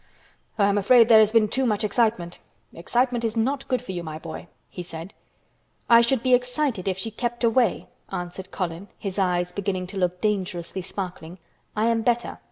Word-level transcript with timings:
"I 0.57 0.65
am 0.65 0.79
afraid 0.79 1.07
there 1.09 1.19
has 1.19 1.31
been 1.31 1.47
too 1.47 1.63
much 1.63 1.83
excitement. 1.83 2.39
Excitement 2.73 3.23
is 3.23 3.37
not 3.37 3.67
good 3.67 3.83
for 3.83 3.91
you, 3.91 4.01
my 4.01 4.17
boy," 4.17 4.47
he 4.67 4.81
said. 4.81 5.13
"I 5.91 6.01
should 6.01 6.23
be 6.23 6.33
excited 6.33 6.87
if 6.87 6.97
she 6.97 7.11
kept 7.11 7.43
away," 7.43 7.87
answered 8.11 8.49
Colin, 8.49 8.87
his 8.97 9.19
eyes 9.19 9.51
beginning 9.51 9.85
to 9.85 9.97
look 9.97 10.19
dangerously 10.19 10.81
sparkling. 10.81 11.37
"I 11.75 11.85
am 11.85 12.01
better. 12.01 12.39